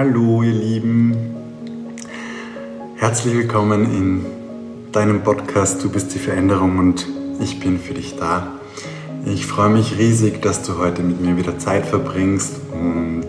Hallo 0.00 0.44
ihr 0.44 0.52
Lieben, 0.52 1.12
herzlich 2.98 3.34
willkommen 3.34 3.84
in 3.86 4.26
deinem 4.92 5.24
Podcast 5.24 5.82
Du 5.82 5.90
bist 5.90 6.14
die 6.14 6.20
Veränderung 6.20 6.78
und 6.78 7.04
ich 7.40 7.58
bin 7.58 7.80
für 7.80 7.94
dich 7.94 8.14
da. 8.14 8.46
Ich 9.26 9.44
freue 9.44 9.70
mich 9.70 9.98
riesig, 9.98 10.40
dass 10.40 10.62
du 10.62 10.78
heute 10.78 11.02
mit 11.02 11.20
mir 11.20 11.36
wieder 11.36 11.58
Zeit 11.58 11.84
verbringst 11.84 12.60
und 12.70 13.26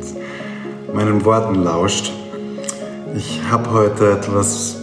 meinen 0.94 1.26
Worten 1.26 1.56
lauscht. 1.56 2.12
Ich 3.16 3.42
habe 3.50 3.72
heute 3.72 4.12
etwas 4.12 4.78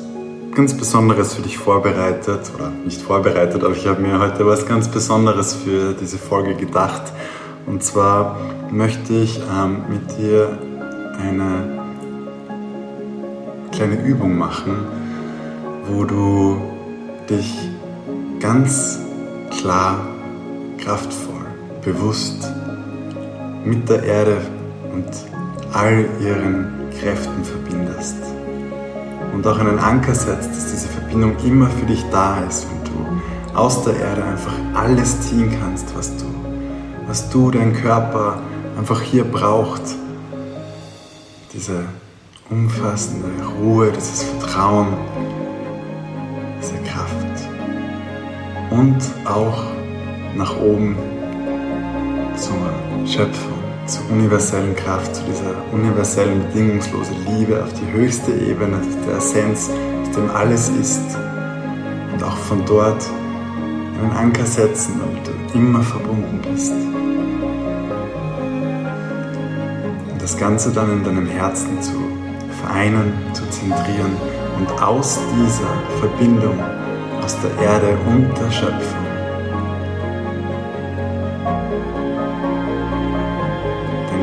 ganz 0.57 0.77
Besonderes 0.77 1.34
für 1.34 1.43
dich 1.43 1.57
vorbereitet, 1.57 2.50
oder 2.57 2.73
nicht 2.84 3.00
vorbereitet, 3.00 3.62
aber 3.62 3.77
ich 3.77 3.87
habe 3.87 4.03
mir 4.03 4.18
heute 4.18 4.45
was 4.45 4.66
ganz 4.66 4.89
Besonderes 4.89 5.55
für 5.55 5.95
diese 5.95 6.18
Folge 6.18 6.57
gedacht. 6.57 7.12
Und 7.64 7.84
zwar 7.84 8.41
möchte 8.73 9.12
ich 9.12 9.39
ähm, 9.39 9.84
mit 9.89 10.18
dir 10.18 10.59
eine 11.18 11.64
kleine 13.72 14.02
Übung 14.02 14.38
machen, 14.38 14.86
wo 15.89 16.04
du 16.04 16.61
dich 17.29 17.70
ganz 18.40 18.98
klar, 19.50 20.06
kraftvoll, 20.79 21.46
bewusst 21.84 22.50
mit 23.64 23.89
der 23.89 24.02
Erde 24.02 24.39
und 24.92 25.06
all 25.72 26.06
ihren 26.20 26.68
Kräften 27.00 27.44
verbindest. 27.44 28.17
Und 29.34 29.46
auch 29.46 29.58
einen 29.58 29.78
Anker 29.78 30.14
setzt, 30.14 30.50
dass 30.50 30.70
diese 30.70 30.89
Verbindung 30.89 31.36
immer 31.44 31.68
für 31.68 31.86
dich 31.86 32.05
da 32.11 32.39
ist 32.48 32.67
und 32.70 32.89
du 32.89 33.56
aus 33.58 33.84
der 33.84 33.97
Erde 33.97 34.25
einfach 34.25 34.55
alles 34.75 35.20
ziehen 35.22 35.50
kannst, 35.61 35.94
was 35.97 36.17
du, 36.17 36.25
was 37.06 37.28
du, 37.30 37.50
dein 37.50 37.75
Körper 37.75 38.39
einfach 38.78 39.00
hier 39.03 39.25
braucht. 39.25 39.83
Diese 41.56 41.84
umfassende 42.51 43.29
Ruhe, 43.59 43.91
dieses 43.91 44.23
Vertrauen, 44.25 44.89
diese 46.61 46.77
Kraft. 46.85 47.27
Und 48.71 48.98
auch 49.25 49.65
nach 50.37 50.57
oben 50.61 50.97
zur 52.37 53.07
Schöpfung 53.07 53.57
zur 53.87 54.11
universellen 54.11 54.75
Kraft, 54.75 55.15
zu 55.15 55.23
dieser 55.25 55.55
universellen 55.73 56.43
bedingungslosen 56.48 57.17
Liebe 57.27 57.63
auf 57.63 57.73
die 57.73 57.93
höchste 57.93 58.33
Ebene 58.33 58.81
der 59.07 59.17
Essenz, 59.17 59.70
aus 60.03 60.11
dem 60.11 60.31
alles 60.31 60.69
ist. 60.69 61.17
Und 62.13 62.23
auch 62.23 62.37
von 62.37 62.65
dort 62.67 63.09
einen 64.01 64.13
Anker 64.13 64.45
setzen, 64.45 65.01
damit 65.01 65.27
du 65.27 65.59
immer 65.59 65.83
verbunden 65.83 66.41
bist. 66.43 66.73
Das 70.27 70.37
Ganze 70.37 70.73
dann 70.73 70.91
in 70.91 71.05
deinem 71.05 71.27
Herzen 71.29 71.81
zu 71.81 71.93
vereinen, 72.61 73.13
zu 73.33 73.49
zentrieren 73.49 74.11
und 74.59 74.83
aus 74.83 75.21
dieser 75.37 76.01
Verbindung, 76.01 76.59
aus 77.23 77.37
der 77.43 77.65
Erde 77.65 77.97
und 78.09 78.37
der 78.37 78.51
Schöpfung, 78.51 79.07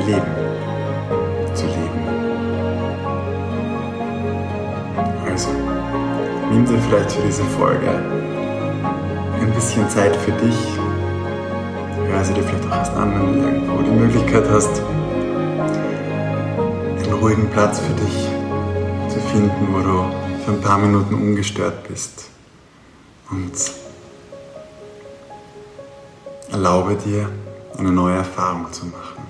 Leben 0.06 0.22
zu 1.54 1.66
leben. 1.68 2.02
Also, 5.32 5.48
nimm 6.52 6.66
dir 6.66 6.80
vielleicht 6.80 7.14
für 7.14 7.22
diese 7.26 7.44
Folge 7.46 7.88
ein 9.40 9.52
bisschen 9.56 9.88
Zeit 9.88 10.14
für 10.18 10.32
dich. 10.34 10.58
Hör 12.10 12.26
sie 12.26 12.34
dir 12.34 12.44
vielleicht 12.44 12.66
auch 12.70 12.76
erst 12.76 12.94
an, 12.98 13.14
wenn 13.14 13.42
du 13.42 13.48
irgendwo 13.48 13.82
die 13.82 13.92
Möglichkeit 13.92 14.44
hast, 14.52 14.82
ruhigen 17.24 17.50
Platz 17.52 17.80
für 17.80 17.94
dich 17.94 18.28
zu 19.08 19.18
finden, 19.32 19.74
wo 19.74 19.80
du 19.80 20.44
für 20.44 20.52
ein 20.52 20.60
paar 20.60 20.78
Minuten 20.78 21.16
ungestört 21.16 21.88
bist. 21.88 22.26
Und 23.32 23.54
erlaube 26.52 26.96
dir, 26.98 27.30
eine 27.78 27.94
neue 27.94 28.18
Erfahrung 28.18 28.74
zu 28.74 28.88
machen. 28.88 29.24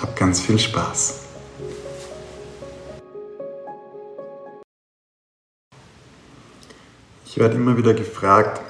Hab 0.00 0.16
ganz 0.16 0.40
viel 0.40 0.58
Spaß. 0.58 1.20
Ich 7.26 7.36
werde 7.36 7.56
immer 7.56 7.76
wieder 7.76 7.92
gefragt, 7.92 8.62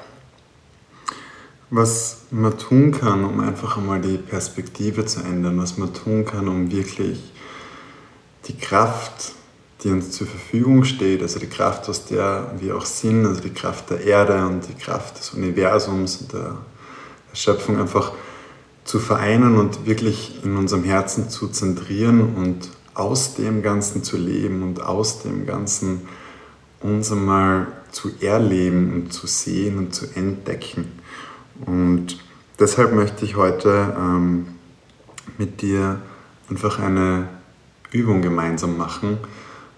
was 1.70 2.18
man 2.30 2.56
tun 2.58 2.92
kann, 2.92 3.24
um 3.24 3.40
einfach 3.40 3.76
einmal 3.76 4.00
die 4.00 4.18
Perspektive 4.18 5.04
zu 5.04 5.20
ändern, 5.20 5.58
was 5.58 5.78
man 5.78 5.92
tun 5.92 6.24
kann, 6.24 6.48
um 6.48 6.70
wirklich 6.70 7.32
die 8.46 8.56
Kraft, 8.56 9.32
die 9.82 9.90
uns 9.90 10.12
zur 10.12 10.26
Verfügung 10.26 10.84
steht, 10.84 11.22
also 11.22 11.38
die 11.38 11.48
Kraft, 11.48 11.88
aus 11.88 12.06
der 12.06 12.52
wir 12.58 12.76
auch 12.76 12.86
sind, 12.86 13.26
also 13.26 13.40
die 13.40 13.52
Kraft 13.52 13.90
der 13.90 14.00
Erde 14.02 14.46
und 14.46 14.68
die 14.68 14.74
Kraft 14.74 15.18
des 15.18 15.30
Universums 15.30 16.20
und 16.20 16.32
der 16.32 16.56
Schöpfung 17.32 17.78
einfach 17.78 18.12
zu 18.84 19.00
vereinen 19.00 19.58
und 19.58 19.84
wirklich 19.86 20.44
in 20.44 20.56
unserem 20.56 20.84
Herzen 20.84 21.28
zu 21.28 21.48
zentrieren 21.48 22.36
und 22.36 22.70
aus 22.94 23.34
dem 23.34 23.62
Ganzen 23.62 24.04
zu 24.04 24.16
leben 24.16 24.62
und 24.62 24.80
aus 24.80 25.22
dem 25.22 25.44
Ganzen 25.44 26.02
uns 26.80 27.10
einmal 27.10 27.66
zu 27.90 28.10
erleben 28.20 28.92
und 28.92 29.12
zu 29.12 29.26
sehen 29.26 29.76
und 29.78 29.94
zu 29.94 30.06
entdecken. 30.14 30.92
Und 31.64 32.18
deshalb 32.58 32.92
möchte 32.92 33.24
ich 33.24 33.36
heute 33.36 33.94
ähm, 33.98 34.46
mit 35.38 35.62
dir 35.62 36.00
einfach 36.50 36.78
eine 36.78 37.28
Übung 37.90 38.22
gemeinsam 38.22 38.76
machen, 38.76 39.18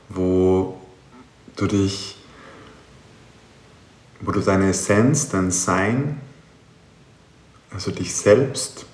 wo 0.09 0.81
du 1.57 1.67
dich, 1.67 2.17
wo 4.21 4.33
du 4.33 4.41
deine 4.41 4.71
Essenz, 4.71 5.29
dein 5.29 5.51
Sein, 5.51 6.21
also 7.71 7.91
dich 7.91 8.15
selbst 8.15 8.87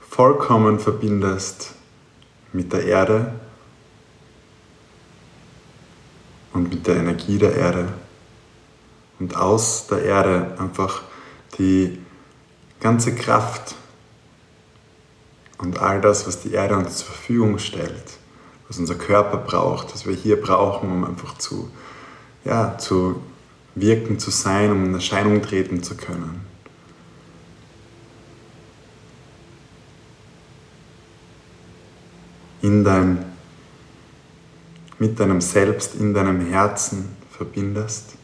vollkommen 0.00 0.78
verbindest 0.78 1.74
mit 2.52 2.72
der 2.72 2.84
Erde 2.84 3.32
und 6.52 6.70
mit 6.70 6.86
der 6.86 6.96
Energie 6.96 7.38
der 7.38 7.54
Erde. 7.54 7.88
Und 9.18 9.36
aus 9.36 9.86
der 9.86 10.02
Erde 10.02 10.54
einfach 10.58 11.02
die 11.58 11.98
ganze 12.80 13.14
Kraft 13.14 13.74
und 15.58 15.78
all 15.78 16.00
das, 16.00 16.26
was 16.26 16.40
die 16.40 16.52
Erde 16.52 16.76
uns 16.76 16.98
zur 16.98 17.06
Verfügung 17.06 17.58
stellt, 17.58 18.18
was 18.68 18.78
unser 18.78 18.94
Körper 18.94 19.38
braucht, 19.38 19.92
was 19.92 20.06
wir 20.06 20.14
hier 20.14 20.40
brauchen, 20.40 20.90
um 20.90 21.04
einfach 21.04 21.36
zu, 21.38 21.70
ja, 22.44 22.78
zu 22.78 23.20
wirken, 23.74 24.18
zu 24.18 24.30
sein, 24.30 24.72
um 24.72 24.84
in 24.84 24.94
Erscheinung 24.94 25.42
treten 25.42 25.82
zu 25.82 25.96
können. 25.96 26.50
in 32.62 32.84
dein, 32.84 33.24
mit 34.98 35.18
deinem 35.18 35.40
Selbst, 35.40 35.94
in 35.94 36.14
deinem 36.14 36.46
Herzen 36.46 37.16
verbindest 37.30 38.14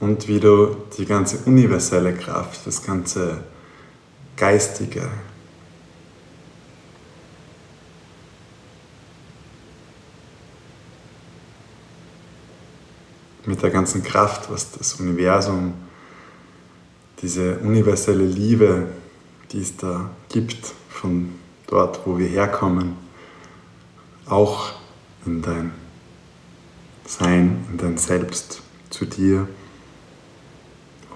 und 0.00 0.26
wie 0.28 0.40
du 0.40 0.76
die 0.96 1.04
ganze 1.04 1.38
universelle 1.44 2.14
Kraft, 2.14 2.66
das 2.66 2.82
ganze 2.82 3.44
Geistige, 4.36 5.08
mit 13.44 13.62
der 13.62 13.70
ganzen 13.70 14.02
Kraft, 14.02 14.50
was 14.50 14.70
das 14.72 14.94
Universum, 14.94 15.74
diese 17.20 17.58
universelle 17.58 18.24
Liebe, 18.24 18.88
die 19.52 19.60
es 19.60 19.76
da 19.76 20.10
gibt, 20.30 20.72
von 20.88 21.34
dort, 21.66 22.06
wo 22.06 22.16
wir 22.18 22.28
herkommen, 22.28 22.96
auch 24.26 24.72
in 25.26 25.42
dein 25.42 25.72
Sein, 27.04 27.66
in 27.70 27.78
dein 27.78 27.98
Selbst 27.98 28.62
zu 28.88 29.04
dir 29.04 29.48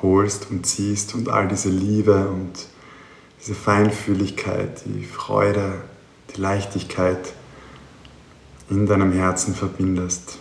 holst 0.05 0.51
und 0.51 0.67
ziehst 0.67 1.15
und 1.15 1.29
all 1.29 1.49
diese 1.49 1.71
Liebe 1.71 2.29
und 2.29 2.53
diese 3.41 3.55
Feinfühligkeit, 3.55 4.83
die 4.85 5.05
Freude, 5.05 5.81
die 6.35 6.41
Leichtigkeit 6.41 7.33
in 8.71 8.87
deinem 8.87 9.13
Herzen 9.13 9.55
verbindest, 9.55 10.39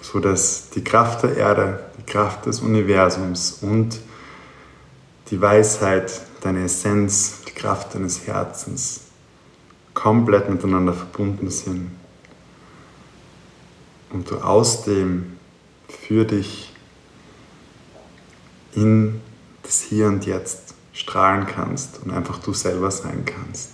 so 0.00 0.18
dass 0.18 0.70
die 0.70 0.84
Kraft 0.84 1.22
der 1.22 1.36
Erde, 1.36 1.80
die 1.98 2.10
Kraft 2.10 2.46
des 2.46 2.60
Universums 2.60 3.58
und 3.62 4.00
die 5.30 5.40
Weisheit, 5.40 6.20
deine 6.40 6.64
Essenz, 6.64 7.42
die 7.46 7.52
Kraft 7.52 7.94
deines 7.94 8.26
Herzens 8.26 9.02
komplett 9.94 10.48
miteinander 10.50 10.92
verbunden 10.92 11.50
sind 11.50 11.90
und 14.10 14.30
du 14.30 14.38
aus 14.38 14.84
dem 14.84 15.38
für 15.88 16.24
dich 16.24 16.71
in 18.74 19.20
das 19.62 19.82
Hier 19.82 20.06
und 20.06 20.26
Jetzt 20.26 20.74
strahlen 20.92 21.46
kannst 21.46 22.00
und 22.02 22.10
einfach 22.10 22.38
du 22.38 22.52
selber 22.52 22.90
sein 22.90 23.24
kannst. 23.24 23.70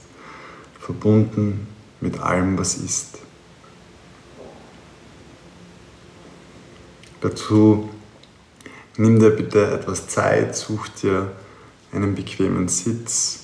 Verbunden 0.78 1.66
mit 2.00 2.20
allem, 2.20 2.58
was 2.58 2.76
ist. 2.76 3.18
Dazu 7.20 7.88
nimm 8.96 9.18
dir 9.18 9.30
bitte 9.30 9.72
etwas 9.72 10.06
Zeit, 10.08 10.56
such 10.56 10.88
dir 10.88 11.32
einen 11.92 12.14
bequemen 12.14 12.68
Sitz 12.68 13.40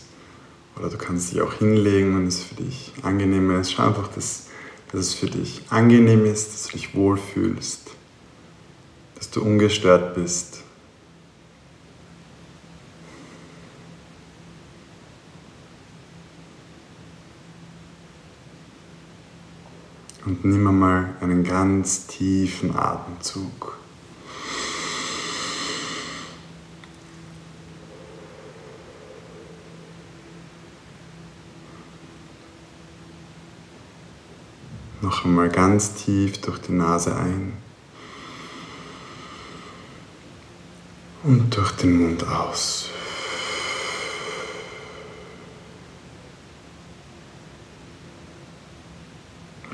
oder 0.77 0.89
du 0.89 0.99
kannst 0.99 1.33
dich 1.33 1.41
auch 1.41 1.55
hinlegen, 1.55 2.17
wenn 2.17 2.27
es 2.27 2.41
für 2.41 2.57
dich 2.57 2.93
angenehmer 3.03 3.61
ist. 3.61 3.73
Schau 3.73 3.87
einfach, 3.87 4.09
dass, 4.09 4.47
dass 4.93 5.01
es 5.01 5.15
für 5.15 5.27
dich 5.27 5.63
angenehm 5.71 6.25
ist, 6.25 6.53
dass 6.53 6.67
du 6.67 6.73
dich 6.73 6.95
wohlfühlst, 6.95 7.91
dass 9.17 9.31
du 9.31 9.43
ungestört 9.43 10.15
bist. 10.15 10.64
Und 20.27 20.43
nimm 20.43 20.67
einmal 20.67 21.15
einen 21.21 21.45
ganz 21.45 22.07
tiefen 22.07 22.75
Atemzug. 22.75 23.79
Noch 35.03 35.27
einmal 35.27 35.51
ganz 35.51 35.93
tief 35.95 36.41
durch 36.41 36.59
die 36.61 36.73
Nase 36.73 37.15
ein 37.15 37.53
und 41.23 41.55
durch 41.55 41.73
den 41.73 42.01
Mund 42.01 42.27
aus. 42.27 42.94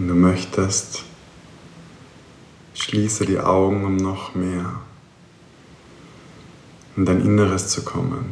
Wenn 0.00 0.08
du 0.08 0.14
möchtest, 0.14 1.04
schließe 2.72 3.26
die 3.26 3.38
Augen, 3.38 3.84
um 3.84 3.96
noch 3.96 4.34
mehr 4.34 4.80
in 6.96 7.04
dein 7.04 7.20
Inneres 7.20 7.68
zu 7.68 7.84
kommen. 7.84 8.24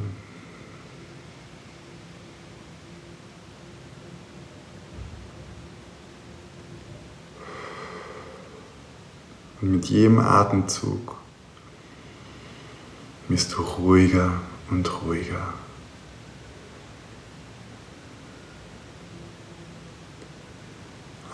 Und 9.60 9.70
mit 9.70 9.84
jedem 9.90 10.20
Atemzug 10.20 11.16
wirst 13.28 13.52
du 13.52 13.60
ruhiger 13.60 14.40
und 14.70 14.90
ruhiger. 15.02 15.52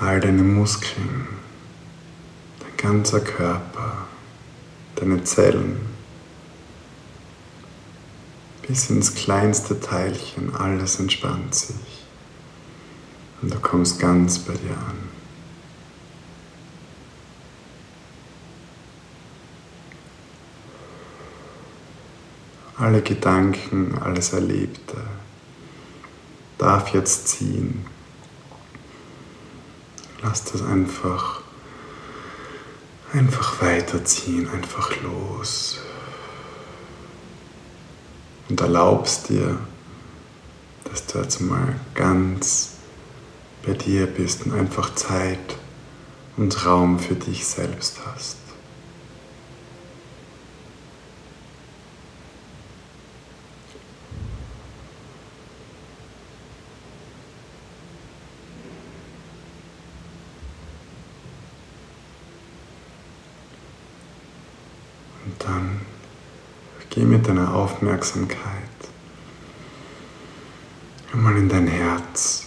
All 0.04 0.20
deine 0.20 0.42
Muskeln, 0.42 1.26
dein 2.60 2.76
ganzer 2.76 3.20
Körper, 3.20 4.06
deine 4.96 5.24
Zellen, 5.24 5.80
bis 8.66 8.90
ins 8.90 9.14
kleinste 9.14 9.80
Teilchen, 9.80 10.54
alles 10.54 10.98
entspannt 11.00 11.54
sich 11.54 12.04
und 13.40 13.52
du 13.52 13.58
kommst 13.60 13.98
ganz 13.98 14.38
bei 14.38 14.52
dir 14.52 14.76
an. 14.76 15.14
Alle 22.76 23.00
Gedanken, 23.00 23.96
alles 23.98 24.32
Erlebte 24.32 24.96
darf 26.58 26.88
jetzt 26.88 27.28
ziehen 27.28 27.86
Lass 30.24 30.42
das 30.42 30.62
einfach, 30.62 31.42
einfach 33.12 33.60
weiterziehen, 33.60 34.48
einfach 34.48 34.90
los. 35.02 35.80
Und 38.48 38.58
erlaubst 38.58 39.28
dir, 39.28 39.58
dass 40.84 41.04
du 41.06 41.18
jetzt 41.18 41.40
mal 41.40 41.78
ganz 41.94 42.70
bei 43.66 43.74
dir 43.74 44.06
bist 44.06 44.46
und 44.46 44.54
einfach 44.54 44.94
Zeit 44.94 45.58
und 46.38 46.64
Raum 46.64 46.98
für 46.98 47.16
dich 47.16 47.46
selbst 47.46 47.98
hast. 48.06 48.43
Geh 66.94 67.02
mit 67.02 67.26
deiner 67.26 67.52
Aufmerksamkeit 67.52 68.64
einmal 71.14 71.36
in 71.36 71.48
dein 71.48 71.66
Herz. 71.66 72.46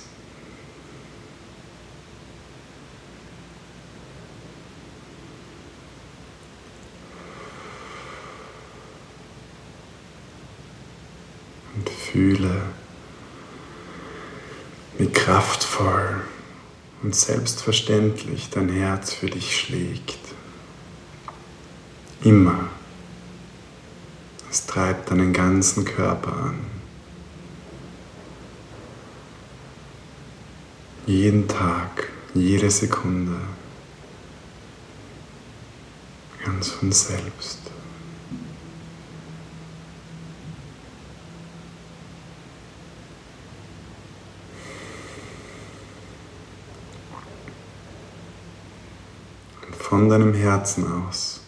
Und 11.75 11.89
fühle, 11.89 12.61
wie 14.97 15.07
kraftvoll 15.07 16.21
und 17.03 17.15
selbstverständlich 17.15 18.49
dein 18.49 18.69
Herz 18.69 19.13
für 19.13 19.27
dich 19.27 19.59
schlägt. 19.59 20.17
Immer. 22.23 22.76
Treibt 24.77 25.09
deinen 25.09 25.33
ganzen 25.33 25.85
Körper 25.85 26.31
an. 26.31 26.59
Jeden 31.07 31.47
Tag, 31.47 32.09
jede 32.35 32.69
Sekunde. 32.69 33.37
Ganz 36.45 36.69
von 36.69 36.91
selbst. 36.91 37.57
Von 49.79 50.07
deinem 50.07 50.35
Herzen 50.35 50.85
aus 50.85 51.46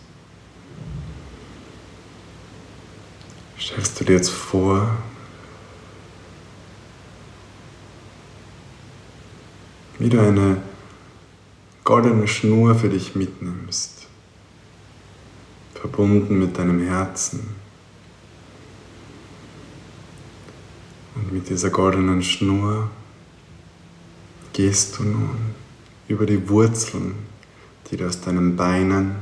stellst 3.59 3.99
du 3.99 4.05
dir 4.05 4.13
jetzt 4.13 4.31
vor, 4.31 4.97
wie 9.97 10.09
du 10.09 10.19
eine 10.19 10.61
goldene 11.83 12.27
Schnur 12.27 12.75
für 12.75 12.89
dich 12.89 13.15
mitnimmst, 13.15 14.07
verbunden 15.73 16.39
mit 16.39 16.57
deinem 16.57 16.81
Herzen. 16.81 17.55
Und 21.15 21.33
mit 21.33 21.49
dieser 21.49 21.69
goldenen 21.69 22.23
Schnur 22.23 22.89
gehst 24.53 24.97
du 24.97 25.03
nun 25.03 25.37
über 26.07 26.25
die 26.25 26.47
Wurzeln, 26.47 27.15
die 27.91 27.97
du 27.97 28.07
aus 28.07 28.21
deinen 28.21 28.55
Beinen, 28.55 29.15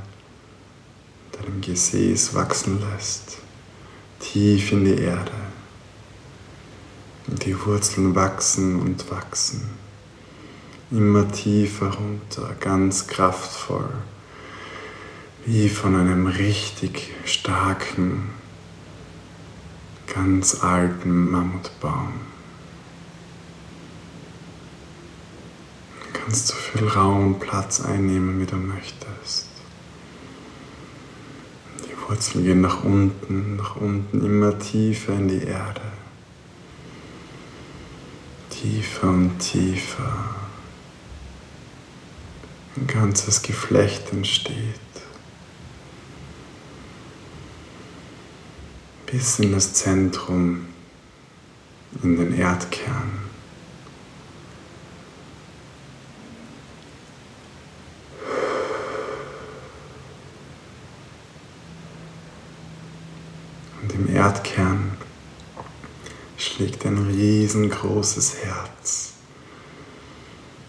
deinem 1.31 1.59
Gesäß 1.61 2.35
wachsen 2.35 2.79
lässt 2.81 3.46
tief 4.19 4.71
in 4.71 4.85
die 4.85 4.99
Erde. 5.01 5.31
Und 7.27 7.45
die 7.45 7.59
Wurzeln 7.65 8.15
wachsen 8.15 8.79
und 8.79 9.09
wachsen. 9.11 9.69
Immer 10.91 11.29
tiefer 11.31 11.93
runter, 11.93 12.55
ganz 12.59 13.07
kraftvoll. 13.07 13.89
Wie 15.45 15.67
von 15.69 15.95
einem 15.95 16.27
richtig 16.27 17.13
starken, 17.25 18.29
ganz 20.13 20.63
alten 20.63 21.29
Mammutbaum. 21.29 22.13
Kannst 26.13 26.47
so 26.47 26.55
viel 26.55 26.87
Raum 26.87 27.27
und 27.27 27.39
Platz 27.39 27.81
einnehmen, 27.81 28.39
wie 28.39 28.45
du 28.45 28.55
möchtest. 28.55 29.47
Wurzeln 32.07 32.45
gehen 32.45 32.61
nach 32.61 32.83
unten, 32.83 33.57
nach 33.57 33.75
unten, 33.75 34.25
immer 34.25 34.57
tiefer 34.57 35.13
in 35.13 35.27
die 35.27 35.43
Erde. 35.43 35.81
Tiefer 38.49 39.09
und 39.09 39.37
tiefer. 39.39 40.35
Ein 42.77 42.87
ganzes 42.87 43.41
Geflecht 43.41 44.13
entsteht. 44.13 44.53
Bis 49.05 49.39
in 49.39 49.51
das 49.51 49.73
Zentrum 49.73 50.65
in 52.03 52.17
den 52.17 52.37
Erdkern. 52.37 53.27
Und 63.81 63.93
im 63.93 64.15
Erdkern 64.27 64.97
schlägt 66.37 66.85
ein 66.85 66.97
riesengroßes 66.97 68.43
Herz, 68.43 69.13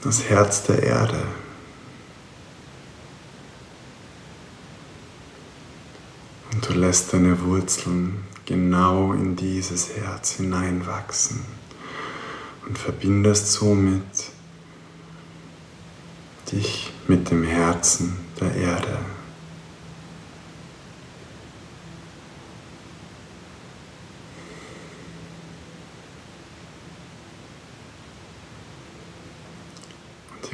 das 0.00 0.22
Herz 0.28 0.62
der 0.62 0.80
Erde. 0.80 1.24
Und 6.52 6.68
du 6.68 6.74
lässt 6.74 7.12
deine 7.12 7.40
Wurzeln 7.40 8.22
genau 8.46 9.12
in 9.12 9.34
dieses 9.34 9.88
Herz 9.96 10.34
hineinwachsen 10.36 11.44
und 12.64 12.78
verbindest 12.78 13.50
somit 13.54 14.30
dich 16.52 16.92
mit 17.08 17.28
dem 17.28 17.42
Herzen 17.42 18.18
der 18.40 18.54
Erde. 18.54 19.17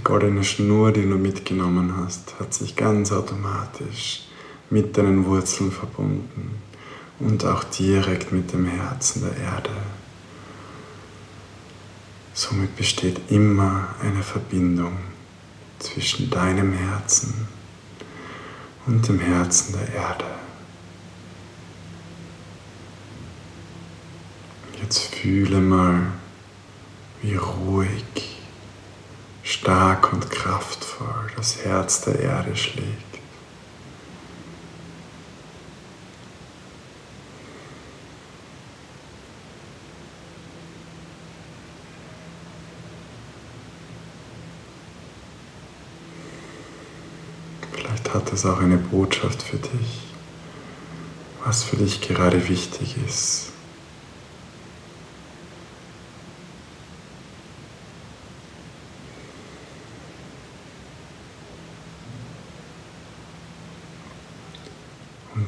Goldene 0.05 0.45
Schnur, 0.45 0.93
die 0.93 1.03
du 1.03 1.17
mitgenommen 1.17 1.97
hast, 1.97 2.39
hat 2.39 2.53
sich 2.53 2.77
ganz 2.77 3.11
automatisch 3.11 4.27
mit 4.69 4.97
deinen 4.97 5.25
Wurzeln 5.25 5.73
verbunden 5.73 6.59
und 7.19 7.45
auch 7.47 7.65
direkt 7.65 8.31
mit 8.31 8.53
dem 8.53 8.67
Herzen 8.67 9.23
der 9.23 9.37
Erde. 9.37 9.71
Somit 12.35 12.77
besteht 12.77 13.31
immer 13.31 13.95
eine 14.03 14.23
Verbindung 14.23 14.99
zwischen 15.79 16.29
deinem 16.31 16.73
Herzen 16.73 17.49
und 18.87 19.09
dem 19.09 19.21
Herzen 19.21 19.73
der 19.73 19.95
Erde. 19.95 20.25
Jetzt 24.83 25.15
fühle 25.15 25.61
mal, 25.61 26.09
wie 27.23 27.37
ruhig, 27.37 28.34
stark 29.55 30.13
und 30.13 30.31
kraftvoll 30.31 31.31
das 31.37 31.65
Herz 31.65 32.03
der 32.03 32.19
Erde 32.19 32.57
schlägt. 32.57 33.15
hat 48.13 48.33
es 48.33 48.47
auch 48.47 48.61
eine 48.61 48.77
Botschaft 48.77 49.43
für 49.43 49.57
dich, 49.57 50.03
was 51.45 51.65
für 51.65 51.77
dich 51.77 52.01
gerade 52.01 52.49
wichtig 52.49 52.95
ist. 53.05 53.54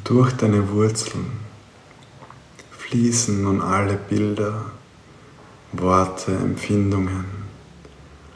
Durch 0.06 0.32
deine 0.34 0.70
Wurzeln 0.70 1.26
fließen 2.70 3.42
nun 3.42 3.60
alle 3.60 3.96
Bilder, 3.96 4.66
Worte, 5.72 6.32
Empfindungen, 6.32 7.24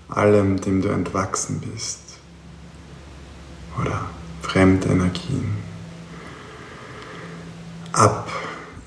allem, 0.09 0.61
dem 0.61 0.83
du 0.83 0.89
entwachsen 0.89 1.61
bist 1.61 2.01
oder 3.81 4.07
Fremdenergien 4.43 5.59
ab 7.93 8.29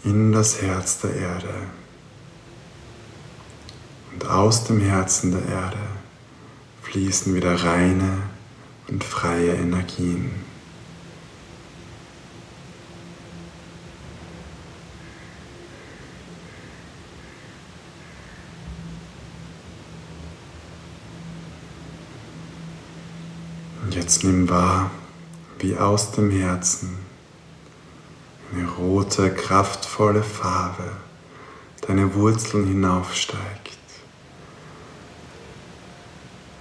in 0.03 0.33
das 0.33 0.61
Herz 0.61 0.99
der 0.99 1.15
Erde. 1.15 1.53
Und 4.11 4.25
aus 4.29 4.65
dem 4.65 4.81
Herzen 4.81 5.31
der 5.31 5.45
Erde 5.45 5.77
fließen 6.81 7.33
wieder 7.33 7.63
reine 7.63 8.17
und 8.89 9.05
freie 9.05 9.53
Energien. 9.53 10.52
Jetzt 24.03 24.25
nimm 24.25 24.49
wahr, 24.49 24.91
wie 25.59 25.77
aus 25.77 26.11
dem 26.11 26.29
Herzen 26.29 26.97
eine 28.53 28.67
rote, 28.67 29.33
kraftvolle 29.33 30.23
Farbe 30.23 30.91
deine 31.87 32.13
Wurzeln 32.13 32.67
hinaufsteigt 32.67 33.79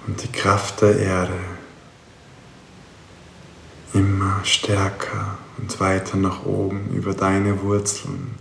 und 0.06 0.22
die 0.22 0.30
Kraft 0.30 0.82
der 0.82 0.96
Erde 1.00 1.40
immer 3.92 4.38
stärker 4.44 5.36
und 5.58 5.80
weiter 5.80 6.16
nach 6.18 6.44
oben 6.44 6.90
über 6.94 7.12
deine 7.12 7.60
Wurzeln 7.62 8.36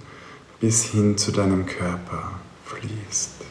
bis 0.60 0.84
hin 0.84 1.18
zu 1.18 1.32
deinem 1.32 1.66
Körper 1.66 2.34
fließt. 2.66 3.51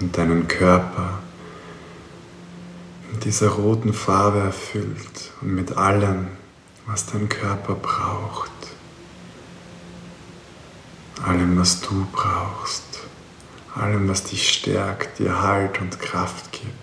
Und 0.00 0.16
deinen 0.16 0.48
Körper 0.48 1.20
mit 3.12 3.24
dieser 3.24 3.48
roten 3.48 3.92
Farbe 3.92 4.40
erfüllt 4.40 5.32
und 5.40 5.54
mit 5.54 5.76
allem, 5.76 6.28
was 6.86 7.06
dein 7.06 7.28
Körper 7.28 7.74
braucht. 7.74 8.50
Allem, 11.24 11.58
was 11.58 11.80
du 11.80 12.06
brauchst. 12.12 12.82
Allem, 13.74 14.08
was 14.08 14.24
dich 14.24 14.48
stärkt, 14.48 15.18
dir 15.18 15.40
Halt 15.40 15.80
und 15.80 15.98
Kraft 15.98 16.52
gibt. 16.52 16.74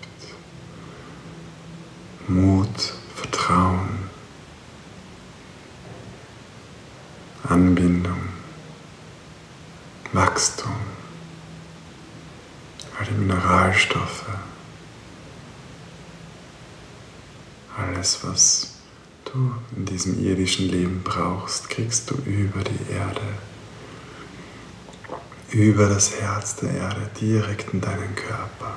Mut, 2.28 2.94
Vertrauen, 3.14 3.98
Anbindung, 7.44 8.20
Wachstum 10.12 10.72
all 13.02 13.06
die 13.06 13.14
Mineralstoffe, 13.14 14.26
alles, 17.76 18.20
was 18.22 18.74
du 19.24 19.54
in 19.76 19.86
diesem 20.52 20.64
irdischen 20.64 20.68
Leben 20.70 21.02
brauchst, 21.02 21.70
kriegst 21.70 22.10
du 22.10 22.14
über 22.26 22.62
die 22.62 22.92
Erde, 22.92 23.20
über 25.50 25.88
das 25.88 26.20
Herz 26.20 26.56
der 26.56 26.70
Erde, 26.70 27.10
direkt 27.20 27.72
in 27.72 27.80
deinen 27.80 28.14
Körper. 28.14 28.74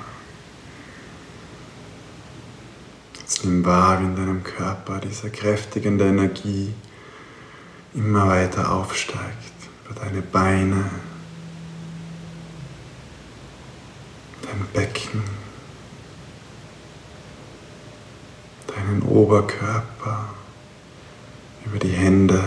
Jetzt 3.18 3.44
nimm 3.44 3.64
wahr, 3.64 4.00
wie 4.00 4.04
in 4.04 4.16
deinem 4.16 4.42
Körper 4.42 5.00
diese 5.00 5.30
kräftigende 5.30 6.06
Energie 6.06 6.72
immer 7.94 8.28
weiter 8.28 8.72
aufsteigt, 8.72 9.52
über 9.84 10.00
deine 10.00 10.22
Beine, 10.22 10.90
dein 14.42 14.66
Becken, 14.72 15.22
deinen 18.66 19.02
Oberkörper, 19.02 20.25
über 21.66 21.78
die 21.78 21.88
Hände. 21.88 22.42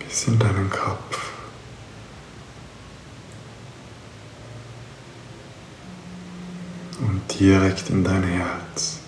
bis 0.00 0.26
in 0.26 0.38
deinen 0.38 0.68
Kopf. 0.70 1.30
direkt 7.40 7.88
in 7.88 8.04
dein 8.04 8.22
Herz. 8.22 8.99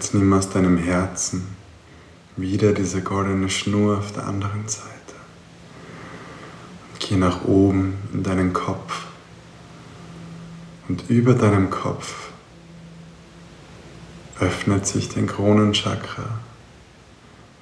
Jetzt 0.00 0.14
nimm 0.14 0.32
aus 0.32 0.48
deinem 0.48 0.78
Herzen 0.78 1.46
Wieder 2.34 2.72
diese 2.72 3.02
goldene 3.02 3.50
Schnur 3.50 3.98
auf 3.98 4.12
der 4.12 4.26
anderen 4.26 4.66
Seite. 4.66 4.88
Und 6.90 7.00
geh 7.00 7.16
nach 7.16 7.44
oben 7.44 7.98
in 8.14 8.22
deinen 8.22 8.54
Kopf. 8.54 9.04
Und 10.88 11.10
über 11.10 11.34
deinem 11.34 11.68
Kopf 11.68 12.30
öffnet 14.40 14.86
sich 14.86 15.10
dein 15.10 15.26
Kronenchakra 15.26 16.40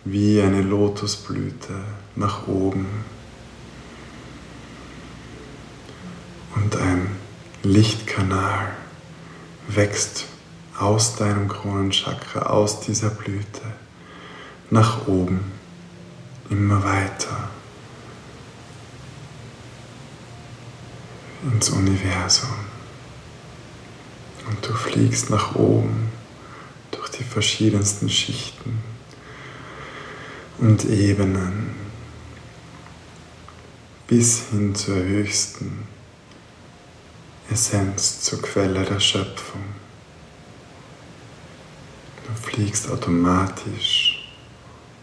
wie 0.04 0.40
eine 0.40 0.62
Lotusblüte 0.62 1.74
nach 2.14 2.46
oben. 2.46 2.86
Und 6.54 6.76
ein 6.76 7.16
Lichtkanal 7.64 8.68
wächst 9.66 10.26
aus 10.78 11.16
deinem 11.16 11.48
Kronenchakra, 11.48 12.42
aus 12.42 12.80
dieser 12.80 13.10
Blüte, 13.10 13.62
nach 14.70 15.06
oben, 15.06 15.52
immer 16.50 16.82
weiter 16.84 17.50
ins 21.42 21.70
Universum. 21.70 22.54
Und 24.48 24.66
du 24.66 24.72
fliegst 24.72 25.30
nach 25.30 25.54
oben 25.54 26.08
durch 26.90 27.10
die 27.10 27.24
verschiedensten 27.24 28.08
Schichten 28.08 28.78
und 30.58 30.84
Ebenen 30.84 31.74
bis 34.06 34.44
hin 34.50 34.74
zur 34.74 34.96
höchsten 34.96 35.86
Essenz, 37.50 38.22
zur 38.22 38.40
Quelle 38.40 38.84
der 38.84 39.00
Schöpfung. 39.00 39.62
Fliegst 42.42 42.90
automatisch 42.90 44.28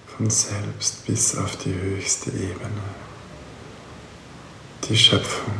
von 0.08 0.30
selbst 0.30 1.06
bis 1.06 1.38
auf 1.38 1.56
die 1.58 1.74
höchste 1.74 2.32
Ebene, 2.32 2.84
die 4.88 4.98
Schöpfung, 4.98 5.54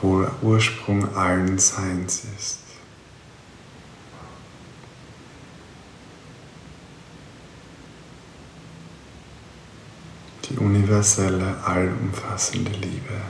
wo 0.00 0.26
Ursprung 0.42 1.14
allen 1.16 1.58
Seins 1.58 2.24
ist. 2.38 2.60
die 10.50 10.58
universelle, 10.58 11.56
allumfassende 11.64 12.72
Liebe. 12.72 13.20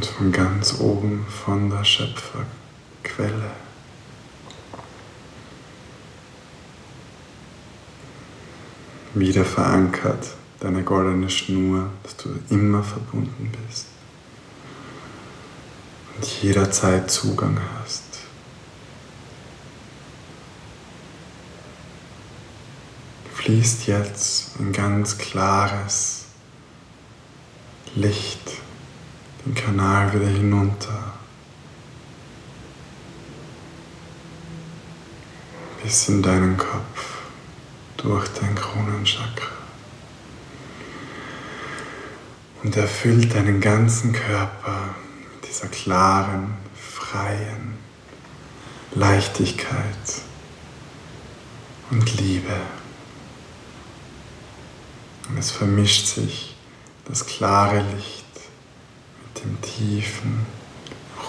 Und 0.00 0.06
von 0.06 0.32
ganz 0.32 0.80
oben 0.80 1.26
von 1.26 1.68
der 1.68 1.84
Schöpferquelle 1.84 3.50
wieder 9.12 9.44
verankert 9.44 10.26
deine 10.58 10.84
goldene 10.84 11.28
Schnur, 11.28 11.90
dass 12.02 12.16
du 12.16 12.30
immer 12.48 12.82
verbunden 12.82 13.52
bist 13.66 13.88
und 16.16 16.26
jederzeit 16.42 17.10
Zugang 17.10 17.60
hast. 17.82 18.20
Fließt 23.34 23.86
jetzt 23.86 24.58
ein 24.60 24.72
ganz 24.72 25.18
klares 25.18 26.24
Licht 27.94 28.39
den 29.44 29.54
Kanal 29.54 30.12
wieder 30.12 30.28
hinunter. 30.28 31.14
Bis 35.82 36.08
in 36.08 36.22
deinen 36.22 36.56
Kopf, 36.56 37.18
durch 37.96 38.28
dein 38.28 38.54
Kronenchakra 38.54 39.60
und 42.62 42.76
erfüllt 42.76 43.34
deinen 43.34 43.60
ganzen 43.60 44.12
Körper 44.12 44.94
mit 45.32 45.48
dieser 45.48 45.68
klaren, 45.68 46.54
freien 46.74 47.78
Leichtigkeit 48.92 50.22
und 51.90 52.18
Liebe. 52.18 52.56
Und 55.28 55.38
es 55.38 55.50
vermischt 55.50 56.06
sich 56.06 56.56
das 57.06 57.26
klare 57.26 57.84
Licht 57.94 58.19
dem 59.38 59.60
tiefen 59.62 60.46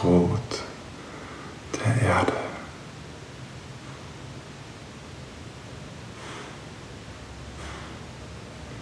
Rot 0.03 0.63
der 1.73 2.01
Erde. 2.01 2.33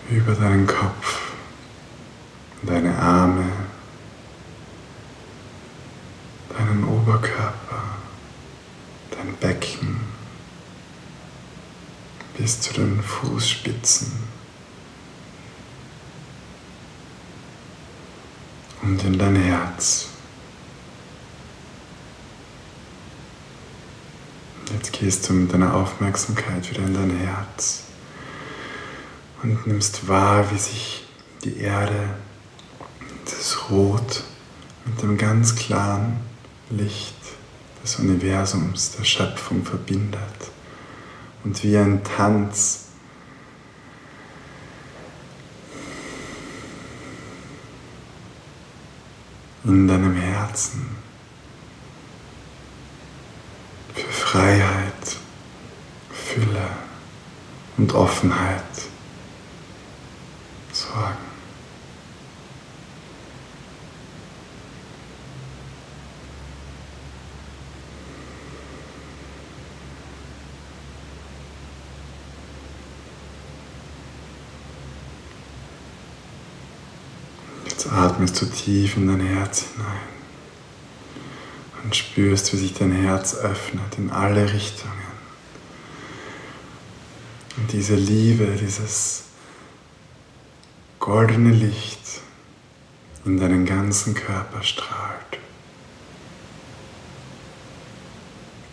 Über 0.10 0.34
deinen 0.34 0.66
Kopf 0.66 1.30
deine 2.62 2.96
Arme, 2.98 3.46
deinen 6.50 6.84
Oberkörper, 6.84 7.84
dein 9.12 9.36
Becken 9.38 10.02
bis 12.38 12.62
zu 12.62 12.74
den 12.74 13.02
Fußspitzen 13.02 14.12
und 18.82 19.04
in 19.04 19.18
dein 19.18 19.36
Herz. 19.36 20.08
Jetzt 24.74 24.94
gehst 24.94 25.28
du 25.28 25.34
mit 25.34 25.54
deiner 25.54 25.74
Aufmerksamkeit 25.74 26.70
wieder 26.70 26.84
in 26.84 26.94
dein 26.94 27.18
Herz 27.18 27.84
und 29.42 29.66
nimmst 29.66 30.08
wahr, 30.08 30.52
wie 30.52 30.58
sich 30.58 31.06
die 31.44 31.58
Erde 31.58 32.16
das 33.26 33.70
Rot 33.70 34.24
mit 34.86 35.02
dem 35.02 35.18
ganz 35.18 35.56
klaren 35.56 36.18
Licht 36.70 37.16
des 37.84 37.96
Universums, 37.96 38.92
der 38.98 39.04
Schöpfung 39.04 39.64
verbindet. 39.64 40.20
Und 41.44 41.64
wie 41.64 41.78
ein 41.78 42.04
Tanz 42.04 42.89
in 49.64 49.88
deinem 49.88 50.16
Herzen 50.16 50.96
für 53.94 54.12
Freiheit, 54.12 55.18
Fülle 56.12 56.68
und 57.78 57.94
Offenheit 57.94 58.64
sorgen. 60.72 61.30
Jetzt 77.66 77.92
atmest 78.20 78.42
du 78.42 78.48
tief 78.48 78.98
in 78.98 79.08
dein 79.08 79.22
Herz 79.22 79.68
hinein. 79.74 80.02
Und 81.82 81.96
spürst, 81.96 82.52
wie 82.52 82.58
sich 82.58 82.74
dein 82.74 82.92
Herz 82.92 83.34
öffnet 83.34 83.98
in 83.98 84.10
alle 84.12 84.52
Richtungen. 84.52 84.94
Und 87.56 87.72
diese 87.72 87.96
Liebe, 87.96 88.58
dieses 88.62 89.24
goldene 91.00 91.52
Licht 91.52 92.20
in 93.24 93.40
deinen 93.40 93.66
ganzen 93.66 94.14
Körper 94.16 94.64
strahlt. 94.64 95.40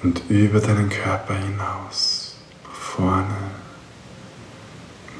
Und 0.03 0.29
über 0.29 0.59
deinen 0.59 0.89
Körper 0.89 1.37
hinaus, 1.37 2.35
vorne, 2.73 3.53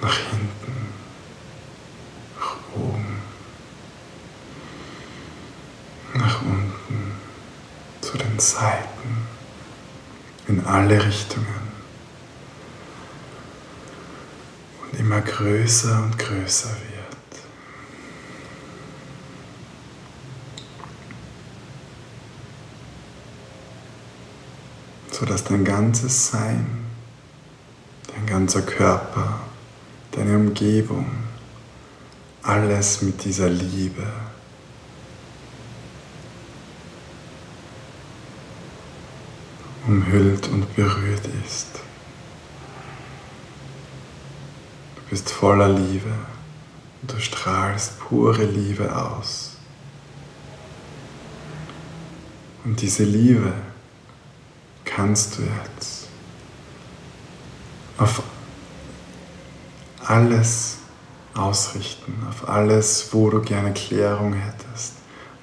nach 0.03 0.19
hinten, 0.19 0.89
nach 2.41 2.57
oben. 2.75 3.17
Nach 6.17 6.43
unten, 6.43 7.13
zu 8.01 8.17
den 8.19 8.39
Seiten, 8.39 9.27
in 10.49 10.65
alle 10.67 11.05
Richtungen. 11.05 11.67
Und 14.83 14.99
immer 14.99 15.21
größer 15.21 16.03
und 16.03 16.19
größer 16.19 16.71
wird. 16.71 16.97
sodass 25.19 25.45
dein 25.45 25.65
ganzes 25.65 26.31
Sein, 26.31 26.67
dein 28.09 28.27
ganzer 28.27 28.61
Körper, 28.61 29.41
deine 30.13 30.37
Umgebung, 30.37 31.07
alles 32.43 33.01
mit 33.01 33.25
dieser 33.25 33.49
Liebe. 33.49 34.07
Umhüllt 39.87 40.49
und 40.49 40.75
berührt 40.75 41.29
ist. 41.47 41.69
Du 44.97 45.03
bist 45.11 45.31
voller 45.31 45.69
Liebe 45.69 46.13
und 47.03 47.13
du 47.13 47.21
strahlst 47.21 47.99
pure 48.01 48.45
Liebe 48.45 48.95
aus. 48.97 49.57
Und 52.65 52.81
diese 52.81 53.05
Liebe 53.05 53.53
kannst 54.85 55.39
du 55.39 55.43
jetzt 55.43 56.09
auf 57.99 58.23
alles 60.05 60.79
ausrichten, 61.35 62.27
auf 62.29 62.49
alles, 62.49 63.09
wo 63.13 63.31
du 63.31 63.41
gerne 63.41 63.73
Klärung 63.73 64.33
hättest, 64.33 64.95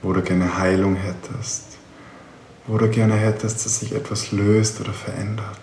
wo 0.01 0.11
du 0.11 0.21
gerne 0.21 0.57
Heilung 0.57 0.95
hättest, 0.95 1.72
wo 2.67 2.77
du 2.77 2.89
gerne 2.89 3.15
hättest, 3.15 3.65
dass 3.65 3.79
sich 3.79 3.93
etwas 3.93 4.31
löst 4.31 4.79
oder 4.79 4.93
verändert. 4.93 5.59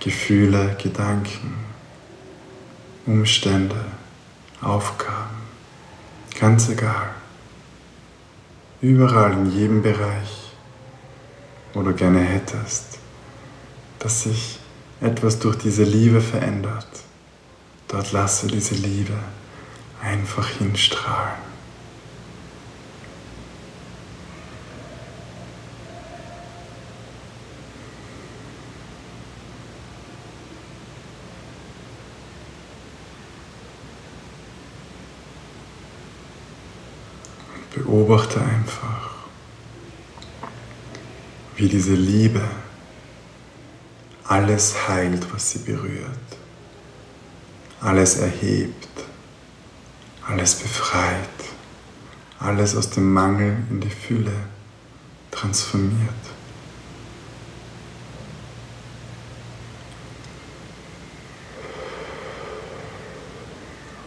Gefühle, 0.00 0.76
Gedanken, 0.82 1.54
Umstände, 3.06 3.84
Aufgaben, 4.60 5.36
ganz 6.38 6.68
egal. 6.68 7.10
Überall 8.80 9.32
in 9.32 9.50
jedem 9.50 9.82
Bereich, 9.82 10.52
wo 11.72 11.82
du 11.82 11.94
gerne 11.94 12.20
hättest, 12.20 12.98
dass 13.98 14.24
sich 14.24 14.58
etwas 15.00 15.38
durch 15.38 15.56
diese 15.56 15.84
Liebe 15.84 16.20
verändert. 16.20 16.88
Dort 17.88 18.12
lasse 18.12 18.46
diese 18.46 18.74
Liebe 18.74 19.18
einfach 20.02 20.48
hinstrahlen. 20.48 21.51
Beobachte 38.02 38.40
einfach, 38.40 39.12
wie 41.54 41.68
diese 41.68 41.94
Liebe 41.94 42.42
alles 44.24 44.88
heilt, 44.88 45.32
was 45.32 45.52
sie 45.52 45.60
berührt, 45.60 46.08
alles 47.80 48.16
erhebt, 48.16 49.04
alles 50.26 50.56
befreit, 50.56 51.28
alles 52.40 52.74
aus 52.74 52.90
dem 52.90 53.12
Mangel 53.12 53.58
in 53.70 53.80
die 53.80 53.90
Fülle 53.90 54.34
transformiert. 55.30 55.92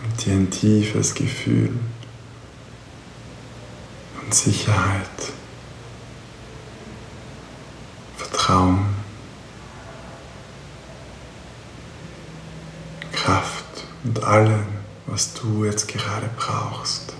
Und 0.03 0.25
dir 0.25 0.33
ein 0.33 0.51
tiefes 0.51 1.13
Gefühl 1.13 1.71
und 4.25 4.33
Sicherheit, 4.33 5.33
Vertrauen, 8.17 8.85
Kraft 13.11 13.65
und 14.03 14.23
allem, 14.23 14.65
was 15.05 15.33
du 15.35 15.65
jetzt 15.65 15.87
gerade 15.87 16.29
brauchst, 16.37 17.13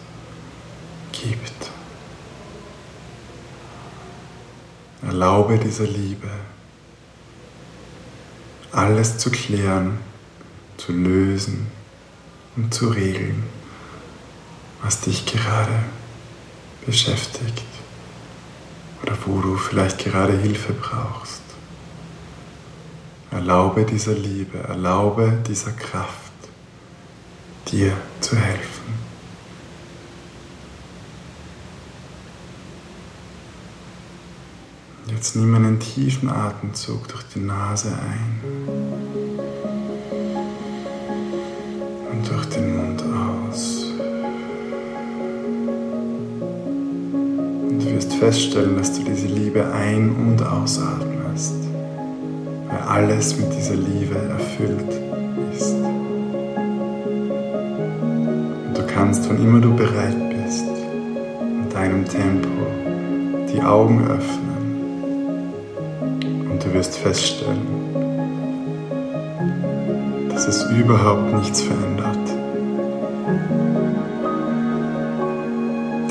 gibt. 1.12 1.72
Erlaube 5.04 5.60
dieser 5.60 5.86
Liebe, 5.86 6.30
alles 8.72 9.20
zu 9.20 9.30
klären, 9.30 10.00
zu 10.78 10.92
lösen 10.92 11.68
und 12.56 12.74
zu 12.74 12.90
regeln, 12.90 13.44
was 14.82 15.02
dich 15.02 15.26
gerade 15.28 15.84
beschäftigt 16.86 17.64
oder 19.02 19.18
wo 19.26 19.42
du 19.42 19.58
vielleicht 19.58 20.00
gerade 20.00 20.38
Hilfe 20.38 20.74
brauchst. 20.74 21.42
Erlaube 23.32 23.86
dieser 23.86 24.14
Liebe, 24.14 24.60
erlaube 24.60 25.44
dieser 25.48 25.72
Kraft, 25.72 26.32
dir 27.68 27.94
zu 28.22 28.36
helfen. 28.38 28.76
Jetzt 35.08 35.36
nimm 35.36 35.54
einen 35.54 35.80
tiefen 35.80 36.30
Atemzug 36.30 37.08
durch 37.08 37.24
die 37.34 37.40
Nase 37.40 37.90
ein 37.90 38.42
und 42.12 42.30
durch 42.30 42.46
den 42.48 42.78
Mund 42.78 42.95
feststellen, 48.26 48.76
dass 48.76 48.92
du 48.92 49.04
diese 49.04 49.28
Liebe 49.28 49.64
ein- 49.72 50.16
und 50.16 50.42
ausatmest, 50.42 51.54
weil 52.68 52.80
alles 52.88 53.38
mit 53.38 53.54
dieser 53.56 53.76
Liebe 53.76 54.16
erfüllt 54.16 54.90
ist. 55.54 55.76
Und 58.66 58.74
du 58.76 58.82
kannst, 58.88 59.30
wann 59.30 59.38
immer 59.38 59.60
du 59.60 59.76
bereit 59.76 60.18
bist, 60.32 60.66
in 61.40 61.70
deinem 61.70 62.04
Tempo 62.04 62.50
die 63.54 63.62
Augen 63.62 64.04
öffnen 64.08 64.56
und 66.50 66.66
du 66.66 66.74
wirst 66.74 66.98
feststellen, 66.98 67.68
dass 70.30 70.48
es 70.48 70.64
überhaupt 70.72 71.32
nichts 71.32 71.62
verändert. 71.62 72.18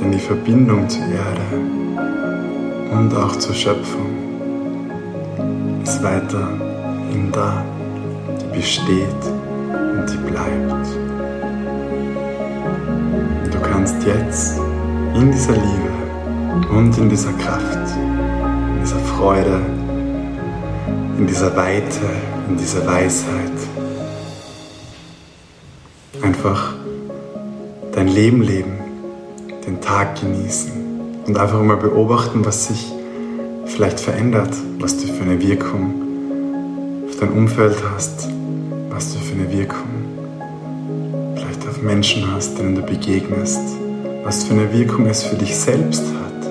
Denn 0.01 0.13
die 0.13 0.21
Verbindung 0.21 0.89
zur 0.89 1.07
Erde 1.07 2.04
und 2.95 3.15
auch 3.15 3.37
zur 3.37 3.55
Schöpfung 3.55 4.07
ist 5.83 6.03
weiterhin 6.03 7.31
da, 7.33 7.65
die 8.41 8.57
besteht 8.57 9.23
und 9.71 10.07
die 10.09 10.31
bleibt. 10.31 10.87
Du 13.53 13.61
kannst 13.61 13.97
jetzt 14.07 14.61
in 15.15 15.33
dieser 15.33 15.55
Liebe 15.55 16.71
und 16.71 16.97
in 16.97 17.09
dieser 17.09 17.33
Kraft, 17.33 17.97
in 17.97 18.81
dieser 18.81 19.01
Freude, 19.01 19.61
in 21.19 21.27
dieser 21.27 21.57
Weite, 21.57 22.01
in 22.49 22.57
dieser 22.57 22.87
Weisheit 22.87 23.53
einfach 26.23 26.75
dein 27.93 28.09
Leben 28.09 28.43
leben, 28.43 28.79
den 29.67 29.81
Tag 29.81 30.21
genießen 30.21 30.84
und 31.27 31.39
einfach 31.39 31.63
mal 31.63 31.77
beobachten, 31.77 32.45
was 32.45 32.67
sich 32.67 32.93
vielleicht 33.67 33.99
verändert, 33.99 34.51
was 34.79 34.99
du 34.99 35.07
für 35.07 35.23
eine 35.23 35.41
Wirkung 35.41 35.95
auf 37.09 37.17
dein 37.19 37.31
Umfeld 37.31 37.77
hast, 37.95 38.29
was 38.91 39.15
du 39.15 39.19
für 39.21 39.35
eine 39.35 39.51
Wirkung 39.51 39.89
vielleicht 41.35 41.67
auf 41.67 41.83
Menschen 41.83 42.31
hast, 42.33 42.59
denen 42.59 42.75
du 42.75 42.83
begegnest, 42.83 43.61
was 44.23 44.45
für 44.45 44.55
eine 44.55 44.73
Wirkung 44.73 45.07
es 45.07 45.23
für 45.23 45.37
dich 45.37 45.57
selbst 45.57 46.03
hat, 46.03 46.47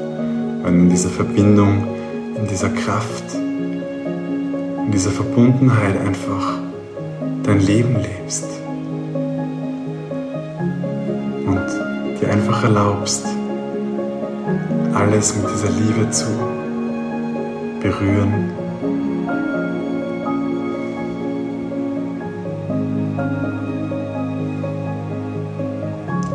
wenn 0.64 0.74
du 0.74 0.84
in 0.84 0.90
dieser 0.90 1.10
Verbindung, 1.10 1.88
in 2.36 2.48
dieser 2.48 2.70
Kraft, 2.70 3.36
in 3.36 4.92
dieser 4.92 5.12
Verbundenheit 5.12 6.00
einfach 6.00 6.58
dein 7.44 7.60
Leben 7.60 7.96
lebst 7.96 8.46
und 11.46 12.20
dir 12.20 12.30
einfach 12.32 12.64
erlaubst, 12.64 13.26
alles 14.94 15.36
mit 15.36 15.46
dieser 15.50 15.70
Liebe 15.70 16.10
zu 16.12 16.26
berühren. 17.82 18.52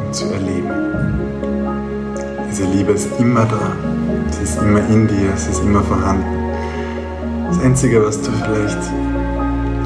Und 0.06 0.14
zu 0.14 0.24
erleben. 0.26 0.70
Diese 2.50 2.64
Liebe 2.64 2.92
ist 2.92 3.08
immer 3.18 3.44
da. 3.44 3.72
Sie 4.30 4.42
ist 4.42 4.58
immer 4.60 4.80
in 4.88 5.06
dir, 5.06 5.36
sie 5.36 5.50
ist 5.50 5.62
immer 5.62 5.82
vorhanden. 5.82 6.24
Das 7.48 7.60
Einzige, 7.60 8.04
was 8.04 8.20
du 8.20 8.30
vielleicht 8.30 8.78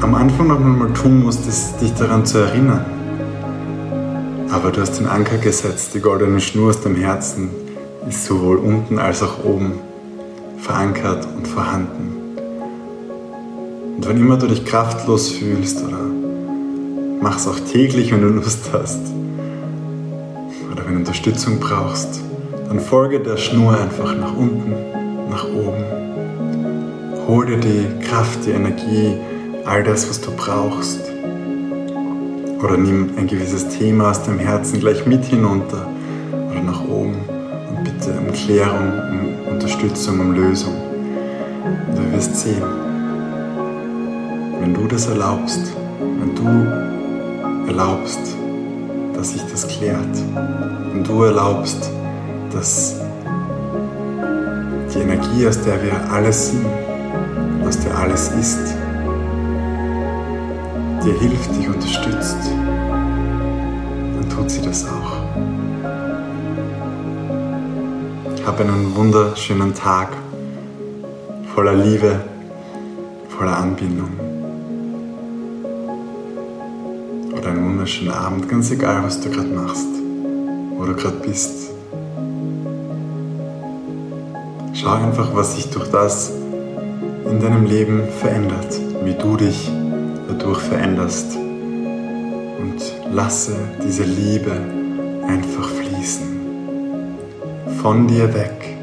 am 0.01 0.15
Anfang 0.15 0.47
noch 0.47 0.59
mal 0.59 0.91
tun 0.93 1.23
musst, 1.23 1.47
ist 1.47 1.79
dich 1.79 1.93
daran 1.93 2.25
zu 2.25 2.39
erinnern. 2.39 2.85
Aber 4.51 4.71
du 4.71 4.81
hast 4.81 4.99
den 4.99 5.07
Anker 5.07 5.37
gesetzt, 5.37 5.93
die 5.93 5.99
goldene 5.99 6.39
Schnur 6.39 6.69
aus 6.69 6.81
dem 6.81 6.95
Herzen 6.95 7.49
ist 8.07 8.25
sowohl 8.25 8.57
unten 8.57 8.99
als 8.99 9.23
auch 9.23 9.43
oben 9.43 9.79
verankert 10.57 11.27
und 11.35 11.47
vorhanden. 11.47 12.37
Und 13.95 14.07
wenn 14.07 14.17
immer 14.17 14.37
du 14.37 14.47
dich 14.47 14.65
kraftlos 14.65 15.31
fühlst 15.31 15.83
oder 15.83 15.99
mach 17.21 17.37
es 17.37 17.47
auch 17.47 17.59
täglich, 17.59 18.11
wenn 18.11 18.21
du 18.21 18.27
Lust 18.29 18.69
hast 18.73 18.99
oder 20.71 20.85
wenn 20.85 20.93
du 20.93 20.99
Unterstützung 20.99 21.59
brauchst, 21.59 22.21
dann 22.67 22.79
folge 22.79 23.19
der 23.19 23.37
Schnur 23.37 23.77
einfach 23.77 24.15
nach 24.15 24.35
unten, 24.35 24.73
nach 25.29 25.45
oben. 25.45 25.83
Hol 27.27 27.45
dir 27.45 27.57
die 27.57 27.85
Kraft, 28.05 28.45
die 28.45 28.51
Energie, 28.51 29.15
all 29.65 29.83
das, 29.83 30.09
was 30.09 30.19
du 30.19 30.31
brauchst. 30.31 30.99
Oder 32.61 32.77
nimm 32.77 33.11
ein 33.17 33.27
gewisses 33.27 33.67
Thema 33.69 34.11
aus 34.11 34.23
dem 34.23 34.39
Herzen 34.39 34.79
gleich 34.79 35.05
mit 35.05 35.23
hinunter 35.25 35.87
oder 36.49 36.61
nach 36.61 36.83
oben 36.85 37.32
um 38.11 38.31
Klärung, 38.33 38.93
um 39.11 39.53
Unterstützung, 39.53 40.19
um 40.19 40.33
Lösung. 40.33 40.73
Und 41.87 41.97
du 41.97 42.11
wirst 42.11 42.35
sehen, 42.35 42.63
wenn 44.59 44.73
du 44.73 44.87
das 44.87 45.07
erlaubst, 45.07 45.73
wenn 45.99 46.35
du 46.35 47.67
erlaubst, 47.67 48.19
dass 49.13 49.31
sich 49.31 49.41
das 49.43 49.67
klärt, 49.67 50.17
wenn 50.93 51.03
du 51.03 51.23
erlaubst, 51.23 51.89
dass 52.51 52.95
die 54.93 54.99
Energie, 54.99 55.47
aus 55.47 55.61
der 55.61 55.81
wir 55.81 55.93
alles 56.11 56.51
sind, 56.51 56.65
aus 57.65 57.79
der 57.79 57.97
alles 57.97 58.29
ist, 58.39 58.75
dir 61.03 61.13
hilft, 61.19 61.55
dich 61.55 61.67
unterstützt, 61.67 62.37
dann 64.15 64.29
tut 64.29 64.49
sie 64.49 64.61
das 64.61 64.85
auch. 64.85 65.52
Hab 68.45 68.59
einen 68.59 68.93
wunderschönen 68.93 69.73
Tag 69.73 70.09
voller 71.55 71.73
Liebe, 71.73 72.19
voller 73.29 73.55
Anbindung. 73.55 74.09
Oder 77.37 77.47
einen 77.47 77.63
wunderschönen 77.63 78.11
Abend, 78.11 78.49
ganz 78.49 78.69
egal, 78.69 79.01
was 79.01 79.21
du 79.21 79.29
gerade 79.29 79.47
machst, 79.47 79.87
wo 80.77 80.83
du 80.83 80.93
gerade 80.93 81.15
bist. 81.25 81.71
Schau 84.73 84.91
einfach, 84.91 85.33
was 85.33 85.55
sich 85.55 85.69
durch 85.69 85.89
das 85.89 86.29
in 86.29 87.39
deinem 87.39 87.65
Leben 87.65 88.09
verändert, 88.19 88.77
wie 89.05 89.13
du 89.13 89.37
dich 89.37 89.71
dadurch 90.27 90.59
veränderst. 90.59 91.37
Und 91.37 92.93
lasse 93.09 93.55
diese 93.81 94.03
Liebe 94.03 94.51
einfach 95.25 95.69
fließen. 95.69 96.32
Von 97.83 98.07
dir 98.07 98.33
weg 98.33 98.77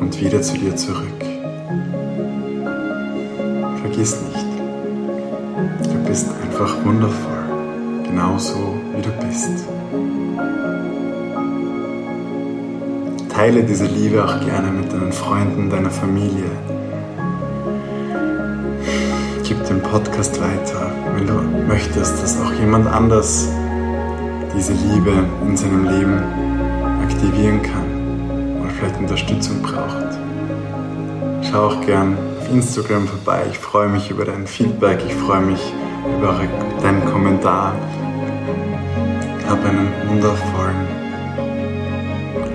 und 0.00 0.18
wieder 0.18 0.40
zu 0.40 0.56
dir 0.56 0.74
zurück. 0.74 1.20
Vergiss 3.82 4.16
nicht, 4.22 5.92
du 5.92 6.08
bist 6.08 6.28
einfach 6.42 6.82
wundervoll, 6.82 7.44
genauso 8.04 8.74
wie 8.96 9.02
du 9.02 9.10
bist. 9.26 9.50
Teile 13.28 13.64
diese 13.64 13.84
Liebe 13.84 14.24
auch 14.24 14.40
gerne 14.40 14.70
mit 14.70 14.90
deinen 14.94 15.12
Freunden, 15.12 15.68
deiner 15.68 15.90
Familie. 15.90 16.50
Gib 19.44 19.62
den 19.66 19.82
Podcast 19.82 20.40
weiter, 20.40 20.90
wenn 21.14 21.26
du 21.26 21.34
möchtest, 21.68 22.22
dass 22.22 22.40
auch 22.40 22.52
jemand 22.58 22.86
anders 22.86 23.46
diese 24.56 24.72
Liebe 24.72 25.12
in 25.46 25.54
seinem 25.54 25.84
Leben 25.84 26.22
aktivieren 27.02 27.60
kann 27.60 27.87
vielleicht 28.78 28.98
Unterstützung 28.98 29.60
braucht. 29.62 30.18
Schau 31.50 31.66
auch 31.66 31.80
gern 31.84 32.16
auf 32.40 32.48
Instagram 32.50 33.06
vorbei. 33.06 33.42
Ich 33.50 33.58
freue 33.58 33.88
mich 33.88 34.10
über 34.10 34.24
dein 34.24 34.46
Feedback, 34.46 35.00
ich 35.06 35.14
freue 35.14 35.40
mich 35.40 35.60
über 36.18 36.40
deinen 36.82 37.04
Kommentar. 37.06 37.74
Hab 39.48 39.64
einen 39.64 39.92
wundervollen 40.08 40.98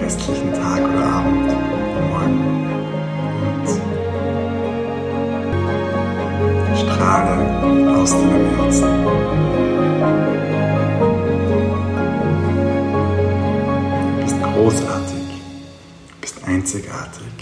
restlichen 0.02 0.54
Tag 0.54 0.80
oder 0.80 1.06
Abend, 1.06 1.48
morgen 2.10 2.68
und 6.70 6.78
strahle 6.78 7.36
aus 7.96 8.12
deinem 8.12 8.46
Herzen. 8.58 8.88
Du 14.06 14.22
bist 14.22 14.38
großartig, 14.44 15.03
einzigartig. 16.54 17.34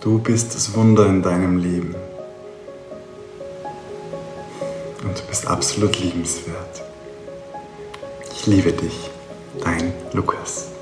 Du 0.00 0.18
bist 0.18 0.54
das 0.54 0.74
Wunder 0.74 1.06
in 1.06 1.22
deinem 1.22 1.58
Leben. 1.58 1.94
Und 5.04 5.18
du 5.18 5.22
bist 5.28 5.46
absolut 5.46 6.00
liebenswert. 6.00 6.82
Ich 8.32 8.46
liebe 8.46 8.72
dich. 8.72 9.10
Dein 9.62 9.92
Lukas. 10.12 10.77